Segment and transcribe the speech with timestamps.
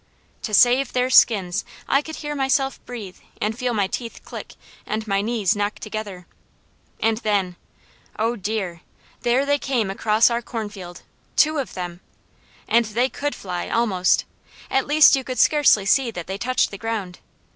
[0.41, 1.63] To save their skins!
[1.87, 4.55] I could hear myself breathe, and feel my teeth click,
[4.87, 6.25] and my knees knock together.
[6.99, 7.55] And then!
[8.17, 8.81] Oh dear!
[9.21, 11.03] There they came across our cornfield.
[11.35, 11.99] Two of them!
[12.67, 14.25] And they could fly, almost.
[14.71, 17.19] At least you could scarcely see that they touched the ground.